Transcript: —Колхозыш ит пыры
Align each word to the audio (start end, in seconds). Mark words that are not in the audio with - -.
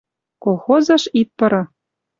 —Колхозыш 0.43 1.03
ит 1.19 1.29
пыры 1.37 1.61